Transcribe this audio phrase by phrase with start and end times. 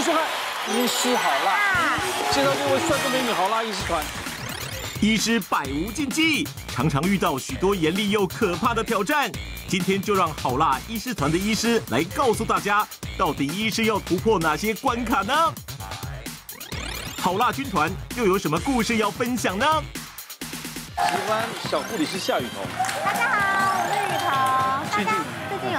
[0.00, 0.22] 迎收看
[0.72, 1.98] 《医师好辣》，
[2.34, 4.02] 介绍这位帅哥美女好辣医师团。
[5.02, 9.30] 医师百无禁忌，常常遇到许多严厉又可怕的挑战。
[9.68, 12.86] 今天就让好辣医师团的医师来告诉大家，
[13.18, 15.34] 到底医师要突破哪些关卡呢？
[17.18, 19.66] 好辣军团又有什么故事要分享呢？
[20.96, 22.64] 喜欢小护理师夏雨桐。
[23.04, 23.39] 大家好，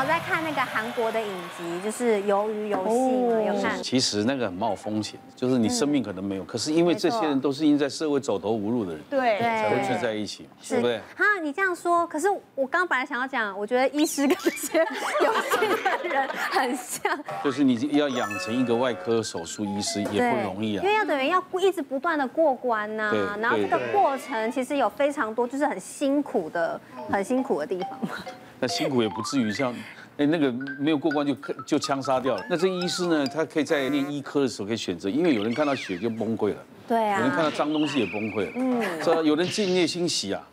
[0.02, 2.94] 有在看那个韩国的影集，就是《鱿鱼游戏》
[3.30, 3.54] 吗？
[3.54, 3.84] 有看？
[3.84, 10.98] 其实那个很冒风险，就是你生命可能没有，可是因为这些人都是因为在社会走投无路的人，对，才会聚在一起，对不对？
[11.16, 28.16] 哈，你这样说，可是我刚刚本来想要讲，我觉得医师跟这些有心的人很像，就是你要养成一个外科手术医师也不容易啊，因为要等于要一直不断的过关呐，然后这个过程其实有非常多就是很辛苦的、很辛苦的地方嘛。
[28.64, 29.74] 那辛苦也不至于像，
[30.18, 31.34] 哎，那个没有过关就
[31.66, 32.46] 就枪杀掉了。
[32.50, 36.58] 那这医师呢，他可以在念医科的时候可以选择，因为有人看到血就崩溃了，
[36.88, 40.44] 对啊，有人看到脏东西也崩溃了，嗯，这有人敬业欣喜啊，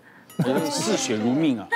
[0.46, 1.66] 有人嗜血如命啊，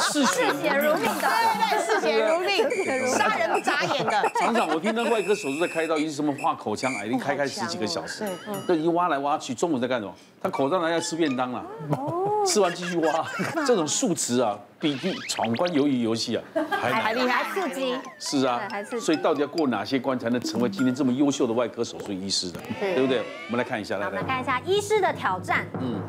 [0.00, 0.48] 嗜血
[0.78, 4.30] 如命的，对对，视血如命，杀人不眨眼的。
[4.40, 8.24] 常常我听到外科手术在开刀，医生什么画口腔癌，一开开十几个小时，
[8.66, 10.14] 对，一挖来挖去，中午在干什么？
[10.40, 11.64] 他口罩拿要吃便当了。
[12.46, 13.24] 吃完继续挖，
[13.66, 17.96] 这种数值啊，比比闯关鱿鱼游戏啊还还厉害，刺激。
[18.18, 18.68] 是啊，
[19.00, 22.60] 所以到底要过哪些关才能成为今天这么优秀的外科手术医师的？
[22.80, 23.22] 对不对？
[23.46, 25.66] 我们来看一下，来，我们看一下医师的挑战。
[25.80, 26.00] 嗯，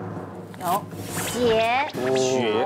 [0.62, 0.84] 有
[1.32, 2.66] 血，血，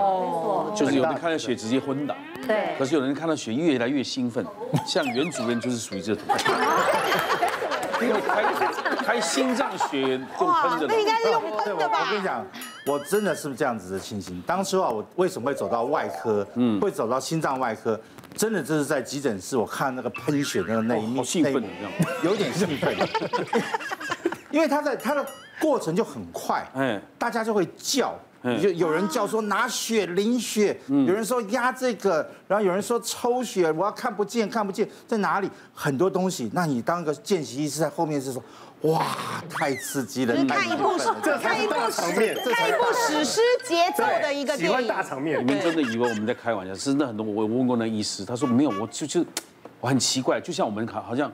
[0.76, 2.16] 就是有人看到血直接昏倒，
[2.48, 2.76] 对。
[2.78, 4.46] 可是有人看到血越来越兴奋，
[4.86, 6.24] 像袁主任就是属于这种。
[8.02, 8.42] 因为开
[9.10, 12.02] 开心脏血用喷的，那应该是用喷的吧？
[12.06, 12.46] 我跟你讲，
[12.86, 14.40] 我真的是这样子的情形。
[14.46, 16.46] 当初啊，我为什么会走到外科？
[16.54, 18.00] 嗯，会走到心脏外科？
[18.36, 21.68] 真的就是在急诊室，我看那个喷血的那一幕，兴奋的，
[22.24, 22.96] 有点兴奋。
[24.52, 25.26] 因为他在他的
[25.60, 28.14] 过程就很快，嗯，大家就会叫。
[28.62, 36.50] 就有人叫说拿血淋血，有人说压这个，然后有人说抽血，我要看不见看不见在哪里，很多东西。
[36.54, 38.42] 那你当个见习医师在后面是说，
[38.84, 39.06] 哇，
[39.50, 40.34] 太刺激了！
[40.46, 44.68] 看一部这看一部场面，看一部史诗节奏的一个电影。
[44.68, 46.74] 喜欢大场面，你们真的以为我们在开玩笑？
[46.74, 49.26] 是真的很多，我问过那医师，他说没有，我就就
[49.82, 51.32] 我很奇怪，就像我们好好像。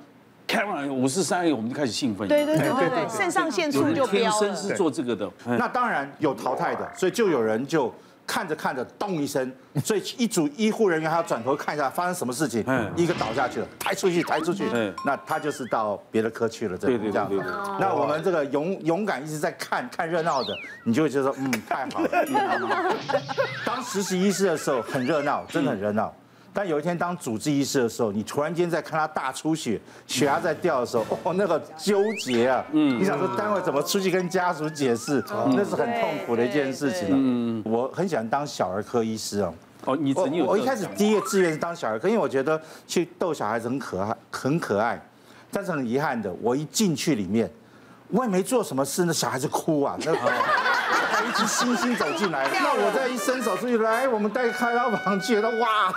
[0.56, 2.26] 开完五四三，我们就开始兴奋。
[2.30, 4.30] 对对对对对，肾上腺素就飙了。
[4.30, 5.30] 天生是做这个的。
[5.46, 7.94] 那当然有淘汰的，所以就有人就
[8.26, 9.52] 看着看着，咚一声，
[9.84, 12.64] 所以一组医护人员还要转头看一下发生什么事情。
[12.68, 12.90] 嗯。
[12.96, 14.66] 一个倒下去了，抬出去，抬出去。
[14.72, 14.94] 嗯。
[15.06, 16.98] 那他就是到别的科去了，这样。
[16.98, 17.54] 对对对对。
[17.78, 20.56] 那我们这个勇勇敢一直在看看热闹的，
[20.86, 22.96] 你就会觉得说，嗯，太好了。
[23.66, 26.14] 当实习医师的时候很热闹，真的很热闹。
[26.56, 29.78] 但有一天当主治医师的时候，你突然间在看他大出血，
[30.08, 37.10] 血压在掉的时候， 哦，那个纠结啊，嗯，你想说待会怎么出去跟家属解释，那是很痛苦的一件事情。
[37.12, 39.54] 嗯，我很喜欢当小儿科医师哦。
[39.84, 45.00] 哦，你曾经有我一开始第一个志愿是当小儿科，因为我觉得去逗小孩子很可爱，很可爱。
[45.52, 47.52] 但是很遗憾的，我一进去里面，
[48.08, 50.14] 我也没做什么事，那小孩子哭啊，那。
[51.28, 55.92] 一只猩猩走进来，那我再一伸手出去，来，我们带开刀房去，他哇，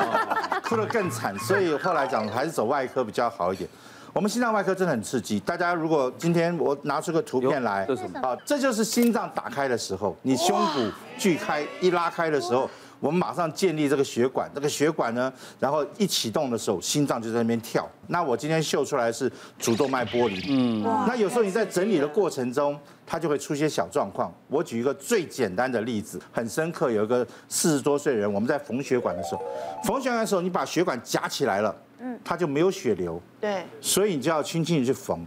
[0.64, 1.38] 哭得更惨。
[1.38, 3.68] 所以后来讲还是走外科比较好一点。
[4.12, 8.20] 我们心脏外科真的很刺激，大家如果今天我拿出个图片来，这是什么？
[8.28, 12.68] 啊，这就是心脏打开的时候，你胸骨锯开一拉开的时候。
[13.02, 17.90] 我们马上建立这个血管，这个血管呢，然后一启动的时候，心脏就在那边跳。
[18.06, 20.40] 那我今天秀出来是主动脉剥离。
[20.48, 24.32] 嗯，那有时候你在整理的过程中，它就会出些小状况。
[24.46, 26.92] 我举一个最简单的例子，很深刻。
[26.92, 29.42] 有一个四十多岁的人，我们在缝血管的时候，
[29.82, 33.20] 缝血管的时候，你把血管夹起来了，嗯，它就没有血流。
[33.40, 35.26] 对，所以你就要轻轻的去缝，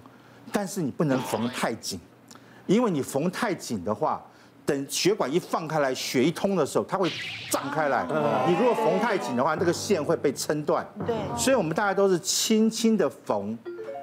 [0.50, 2.00] 但是你不能缝太紧，
[2.68, 4.26] 因为你缝太紧的话。
[4.66, 7.12] 等血管一放开来，血一通的时候，它会
[7.52, 8.04] 胀开来。
[8.48, 10.86] 你如果缝太紧的话，那个线会被撑断。
[11.06, 13.56] 对，所以我们大家都是轻轻的缝，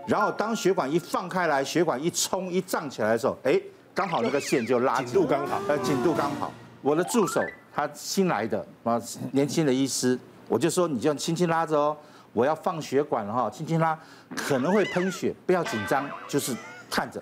[0.06, 3.60] 然后当血管一放开来，血管一冲一胀起来的时候，哎，
[3.92, 6.52] 刚好那个线就拉紧度刚好，呃，紧度刚好。
[6.80, 7.40] 我的助手
[7.74, 9.00] 他新来的啊，
[9.32, 11.96] 年轻的医师，我就说你就轻轻拉着哦，
[12.32, 13.98] 我要放血管了哈，轻轻拉，
[14.36, 16.56] 可能会喷血，不要紧张，就是
[16.88, 17.20] 看着。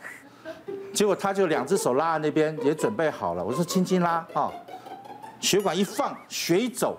[0.92, 3.44] 结果他就两只手拉在那边，也准备好了。
[3.44, 4.50] 我说轻轻拉啊，
[5.40, 6.98] 血管一放，血一走。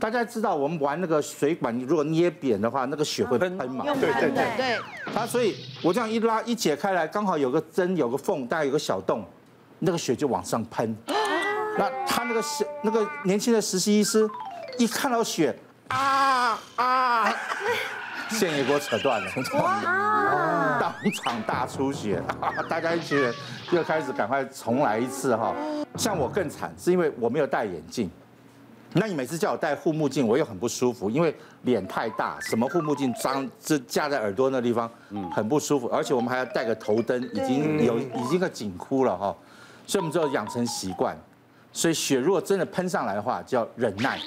[0.00, 3.84] 大家知道我们玩那个水管，你如果捏扁的话，那个血会喷嘛。
[3.84, 4.78] 对对对对。
[5.12, 9.24] 他所以，我这样一拉一解开来，刚好有个针，有个缝，大概有个小洞，
[9.80, 10.96] 那个血就往上喷。
[11.78, 14.28] 那他那个小那个年轻的实习医师，
[14.78, 15.56] 一看到血，
[15.88, 17.34] 啊啊！
[18.30, 19.80] 线也给我扯断了，哇，
[21.02, 22.22] 当场大出血，
[22.68, 23.34] 大家一群人
[23.72, 25.54] 又开始赶快重来一次哈。
[25.96, 28.10] 像我更惨，是因为我没有戴眼镜。
[28.94, 35.86] 那你每次叫我戴护目镜，我又很不舒服，因为脸太大，什么护目镜装这架在耳朵那地方，嗯，很不舒服。
[35.88, 39.36] 而且我们还要戴个头灯，已经有已经个紧箍了哈，
[39.86, 41.14] 所以我们就要养成习惯。
[41.70, 44.18] 所以血如果真的喷上来的话，就要忍耐，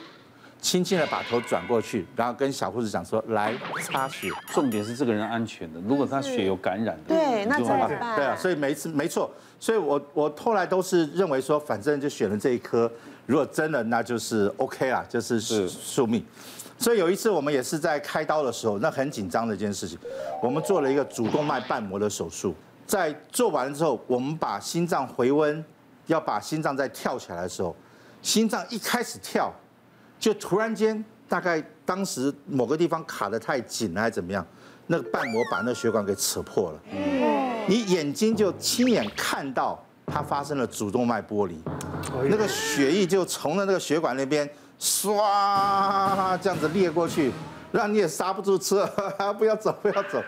[0.61, 4.29] 轻轻的把头转过去，然后跟小护士讲说，来擦血。
[4.53, 8.15] 重点是这个人安全的，如果他血有感染的，对，那怎么办？
[8.15, 9.29] 对啊，所以每一次没错，
[9.59, 12.89] 所以我我后来都是认为说，反正就选了这一科。
[13.25, 16.23] 如果真的，那就是 OK 啦，就是宿命。
[16.77, 19.97] 所以有一次我们也是在开刀的时候，那很紧张的一件事情，
[20.41, 22.55] 我们做了一个主动脉瓣膜的手术。
[22.85, 25.63] 在做完了之后，我们把心脏回温，
[26.07, 27.73] 要把心脏再跳起来的时候，
[28.21, 29.53] 心脏一开始跳，
[30.21, 34.45] 就突然间大概当时某个地方卡得太紧了，还是怎么样，
[34.87, 36.79] 那个瓣膜把那血管给扯破了。
[37.67, 39.83] 你眼睛就亲眼看到。
[40.13, 41.57] 它发生了主动脉剥离，
[42.29, 47.31] 那个血液就从了那个血管那边唰这样子裂过去，
[47.71, 48.85] 让你也刹不住车，
[49.39, 50.21] 不要走，不要走。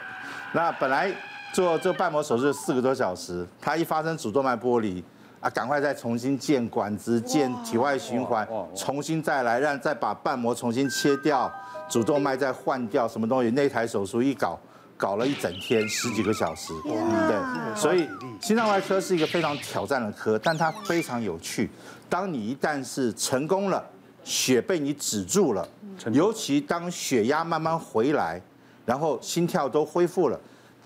[0.54, 1.14] 那本来
[1.54, 5.04] 做做瓣膜手术四个多小时，它一发生主动脉剥离
[5.44, 11.52] 啊，赶快再重新建管子、建体外循环，重新再来，让再把瓣膜重新切掉，
[11.90, 13.52] 主动脉再换掉，什么东西？
[13.52, 14.58] 那台手术一搞。
[14.96, 18.08] 搞了一整天，十几个小时，对，所以
[18.40, 21.70] 心脏外科是一个非常挑战的科，但它非常有趣。
[22.08, 23.84] 当你一旦是成功了，
[24.24, 25.68] 血被你止住了，
[26.14, 28.40] 尤其当血压慢慢回来，
[28.86, 30.40] 然后心跳都恢复了，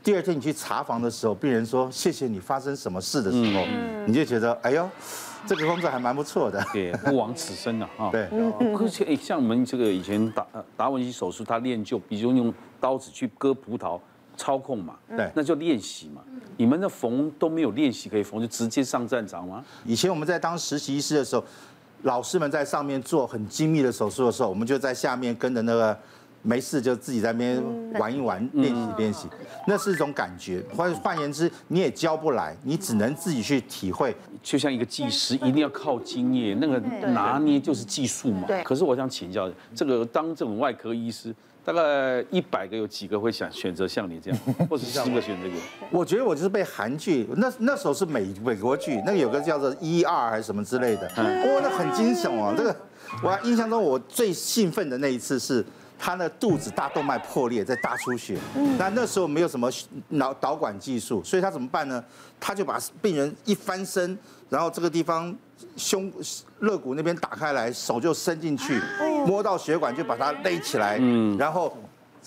[0.07, 3.65] 第二天你去查房的时候，病人说谢谢你发生什么事的时候，
[4.05, 4.89] 你就觉得哎呦，
[5.45, 8.07] 这个工作还蛮不错的，对，不枉此生了啊。
[8.15, 8.25] 对，
[8.79, 12.53] 而且像我们这个以前达达文西手术，他练就，比如用。
[12.79, 13.99] 刀子去割葡萄，
[14.37, 16.21] 操控嘛，对，那就练习嘛。
[16.57, 19.65] 你们的缝都没有练习可以缝，就直接上战场吗？
[19.83, 21.43] 以前我们在当实习医师的时候，
[22.03, 25.99] 老师们在上面做很精密的手术的时候，我们就在下面跟着那个，
[26.41, 27.63] 没事就自己在那边
[27.99, 29.27] 玩一玩，练习练习，
[29.67, 30.63] 那是一种感觉。
[30.75, 34.15] 换换言之，你也教不来，你只能自己去体会。
[34.41, 36.79] 就像一个技师，一定要靠经验，那个
[37.09, 38.47] 拿捏就是技术嘛。
[38.63, 41.33] 可是我想请教，这个当这种外科医师。
[41.65, 45.55] 大概一百个有几个会想选择像你这样， 或者十个选这个？
[45.91, 52.55] 我觉得我就是被韩剧，那那时候是美美国剧，那个有个叫做一二还是什么之类的，哇，那很惊悚啊！
[52.57, 52.73] 这个
[53.21, 55.61] 我印象中我最兴奋的那一次是
[55.97, 58.37] 他的肚子大动脉破裂，在大出血。
[58.77, 59.69] 那那时候没有什么
[60.09, 62.03] 脑导管技术，所以他怎么办呢？
[62.39, 64.17] 他就把病人一翻身，
[64.49, 65.35] 然后这个地方。
[65.75, 66.11] 胸
[66.59, 68.79] 肋骨那边打开来，手就伸进去，
[69.25, 71.75] 摸到血管就把它勒起来，嗯，然后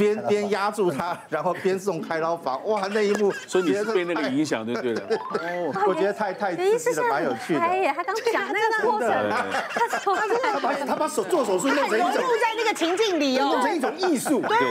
[0.01, 2.67] 边边压住他，然后边送开刀房。
[2.67, 5.03] 哇，那一幕，所以你是被那个影响就对了。
[5.39, 7.61] 哦，我觉得太太刺激了，蛮有趣的。
[7.95, 9.45] 他刚讲那个过程，他
[9.89, 14.41] 他把他把手做手术弄成一种，在那个情境里哦，弄成一种艺术。
[14.41, 14.69] 对对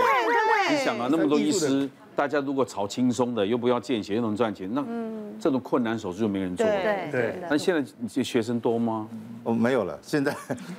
[0.67, 1.87] 对，你想啊，那么多医师。
[2.15, 4.83] 大家如果炒轻松的，又不要见血，又能赚钱，那
[5.39, 6.65] 这种困难手术就没人做。
[6.65, 7.35] 对对。
[7.49, 9.07] 那现在你学生多吗？
[9.41, 9.97] 我们没有了。
[10.01, 10.35] 现在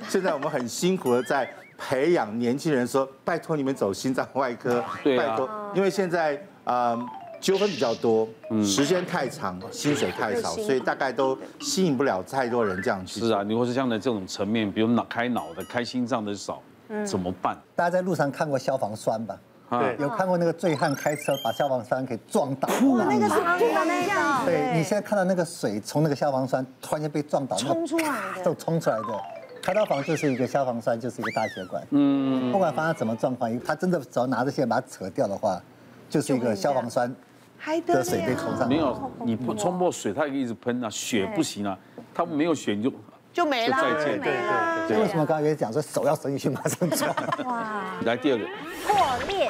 [0.07, 1.51] 现在我们很辛苦的在
[1.81, 4.83] 培养年轻人，说拜托你们走心脏外科。
[5.03, 6.97] 对拜托，因为现在啊
[7.39, 8.27] 纠纷比较多，
[8.63, 13.19] 时间太长，薪水太少，所以大概都吸引不了太多人这样去。
[13.19, 16.61] 是啊，你或是像在这种层面，比如脑开脑的、开心脏的少，
[17.03, 17.57] 怎么办？
[17.75, 19.35] 大家在路上看过消防栓吧？
[19.71, 22.67] 对，有看过那个醉汉开车把消防栓给撞倒？
[22.67, 24.45] 哇，那个是真的那样。
[24.45, 29.19] 对，你现在看到那个水从那个消防栓突然间被撞倒，冲出来的，就冲出来的。
[29.61, 31.85] 开刀房就是一个消防栓，就是一个大血管。
[31.91, 35.61] 嗯，不管发生什么状况，他真的只要拿着线把它扯掉的话，
[36.09, 37.13] 就是一个消防栓
[37.85, 38.67] 的水被冲上。
[38.67, 41.77] 没有，你不冲破水，它也一直喷啊，血不行啊，
[42.13, 42.91] 它没有血你就。
[43.33, 44.97] 就没了，再见，对对对。
[44.97, 47.07] 为什么刚才也讲说手要伸进去马上抓？
[47.45, 47.93] 哇！
[48.03, 48.43] 来第二个，
[48.85, 49.49] 破裂，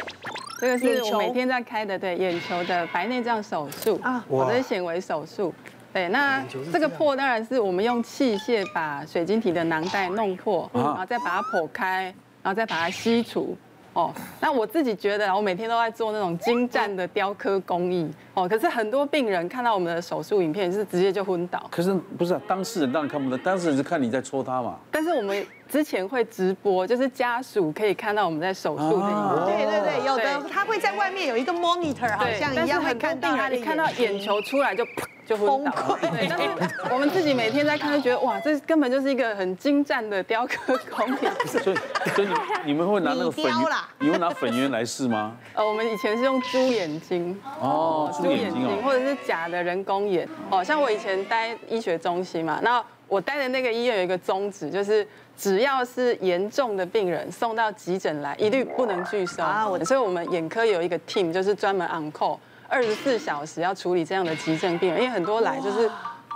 [0.59, 5.51] 这个是我每天在开的，对，眼球的白内障手术啊，我的显微手术。
[5.93, 12.03] 对，那这个破当然是我们用器械把水晶体的囊袋弄破，然后再把它剖开，
[12.41, 13.57] 然后再把它吸除。
[13.93, 18.09] 哦，那我自己觉得，我每天都在做那种精湛的雕刻工艺。
[18.33, 21.67] 哦，可是很多病人看到我们的手术影片，是直接就昏倒。
[21.69, 24.77] 可是不是啊，当事人当然看不到，当事人是看你在戳他嘛。
[24.89, 29.45] 但是我们之前会直播，就是家属可以看到我们在手术的影片。
[29.45, 34.85] 对对对，有的他会在外面有一个 monitor，好像一样会看到他，你看到眼球出来就。
[35.23, 41.17] 就 崩溃，对，但是我们自己每天在看，就觉得哇，这根本就是一个很精湛的雕刻工艺。
[41.47, 41.77] 所以，
[42.15, 42.33] 所以你
[42.65, 43.55] 你们会拿那个粉圆，
[43.99, 45.37] 你会拿粉圆来试吗？
[45.53, 50.27] 呃， 我们以前是用猪眼睛哦，猪眼睛，或者是假的人工眼。
[50.49, 55.05] 哦，像我以前待医学中心嘛，那我待的那个医院有一个宗旨，就是
[55.37, 59.43] 只要是严重的病人送到急诊来，一律不能拒收。
[59.43, 62.37] 啊，所以我们眼科有一个 team，就是专门 on call。
[62.69, 65.91] 二十四小时要处理这样的急症病人，因为很多来就是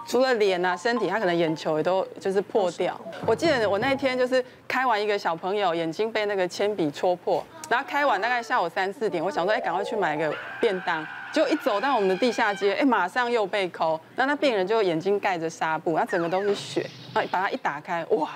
[0.06, 3.00] 除了脸啊、身体，他可能眼球也都就是破掉。
[3.26, 18.30] 我记得我那一天就是开完一个小朋友眼睛被那个铅笔戳破，然后开完大概下午三四点，我想说哎，赶快去买个便当，结果一走到我们的地下街，哎，马上又被抠，那那病人就眼睛盖着纱布，他整个都是血，然后把它一打开，哇，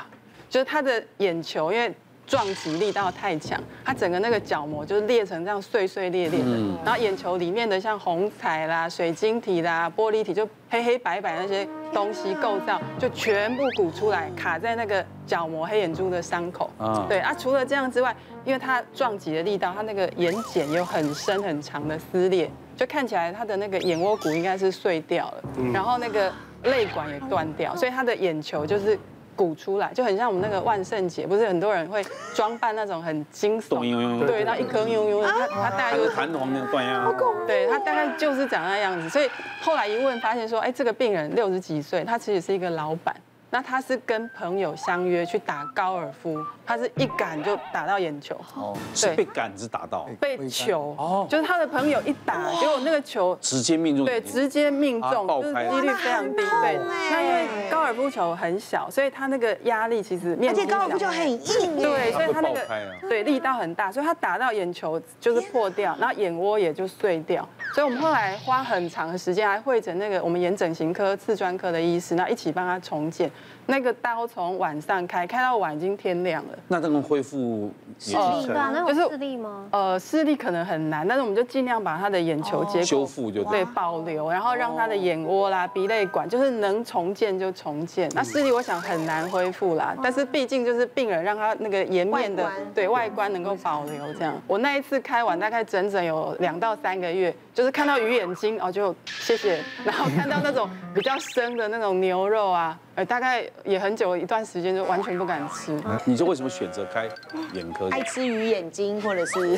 [0.49, 1.89] 就是他的眼球因为。
[2.27, 6.45] 撞击力道太强，他整个那个角膜就是裂成这样碎碎裂裂的，
[6.85, 16.69] 然后眼球里面的像虹彩啦、水晶体啦、玻璃体，就黑黑白白那些东西构造，就全部鼓出来，卡在那个角膜黑眼珠的伤口。
[17.07, 18.15] 对啊，除了这样之外，
[18.45, 22.47] 因为它撞击的力道，它那个眼睑有很深很长的撕裂，
[22.79, 25.43] 就看起来他的那个眼窝骨应该是碎掉了，
[25.73, 26.31] 然后那个
[26.63, 28.97] 泪管也断掉，所以他的眼球就是。
[29.39, 32.03] 鼓出来就很像我们那个万圣节，不是很多人会
[32.35, 33.79] 装扮那种很惊悚，
[34.27, 37.09] 对，然后一颗悠悠，他他大概就是弹簧那个断呀，
[37.47, 39.29] 对，他大概就是长那样子，所以
[39.61, 43.15] 后来一问发现说，哎，这个病人六十几岁，他其实是一个老板。
[43.51, 56.79] 那他是跟朋友相约去打高尔夫，他是一杆就打到眼球，哦，是被杆子打到，被球，哦，就是他的朋友一打，结果那个球直接命中，对，直接命中，就是几率非常低，对。
[57.09, 62.67] 那因为高尔夫球很小，所以他那个压力其实面积，而且高尔夫球很硬，对，所以他那个
[63.09, 67.47] 对力道很大，所以他打到眼球就是破掉，然后眼窝也就碎掉。
[67.71, 73.29] 所以我们后来花很长的时间，还会诊那个我们眼整形科、次专科的医师，那一起帮他重建。
[73.69, 76.57] 那个刀从晚上开，开到晚已经天亮了。
[76.67, 78.71] 那这能恢复视力吧？
[78.73, 79.67] 那有视力吗？
[79.71, 88.09] 呃，视力可能很难，但是我们就尽量把他的眼球结构修复，就对保留，然后让他的眼窝啦、鼻泪管，就是能重建就重建。
[88.15, 94.33] 那视力我想很难恢复啦，但是毕竟就是病人让他那个颜面的对外观能够保留这样。
[94.47, 102.75] 我那一次开完大概整整有两到三个月，就是看到鱼眼睛哦就谢谢，然后看到那种比较深的那种牛肉啊。
[103.07, 105.77] 大概也很久一段时间就完全不敢吃。
[106.05, 107.07] 你就为什么选择开
[107.53, 107.89] 眼科？
[107.89, 109.55] 爱吃鱼眼睛，或者是？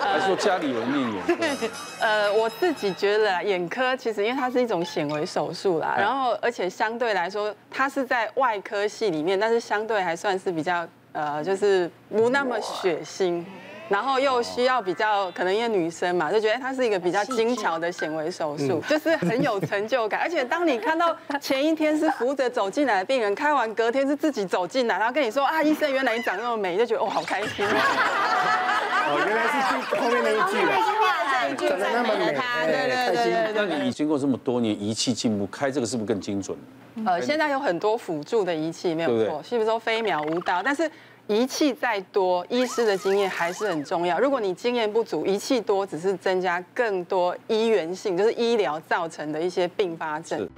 [0.00, 1.68] 还是说家里有人念眼科？
[2.00, 13.44] 呃，我自己觉得眼科其实因为它是一种显微手术啦，然后而且相对来说它是在外科系里面，但是相对还算是比较呃，就是不那么血腥。
[13.90, 20.20] 然后又需要比较，可能因为女生嘛，就觉得它是一个比较精巧的显微手术，就是很有成就感。
[20.20, 27.66] 而且当你看到前一天是扶着走进来的病人，开完隔天是自己走进来，然后跟你说啊，医生原来你长那么美，就觉得哦，好开心。
[27.66, 29.54] 哦，原来是
[30.00, 30.70] 后面那一句了，
[31.68, 32.32] 长得那么美，
[32.64, 33.66] 对对对对。
[33.66, 36.56] 那你经过这么多年仪器进步，开这个是不是更精准？
[37.04, 40.62] 呃，现在有很多辅助的仪器，没有错，是不是说飞秒无刀？
[40.62, 40.90] 但是。
[41.26, 44.18] 仪器再多，医师的经验还是很重要。
[44.18, 50.48] 如果你经验不足，仪器多只是增加更多医源性，就是医疗造成的一些并发症。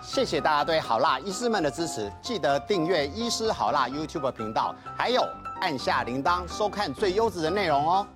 [0.00, 5.22] 谢谢大家对好辣医师们的支持，记得订阅医师好辣 YouTube 频道，还有
[5.60, 8.06] 按下铃铛收看最优质的内容哦。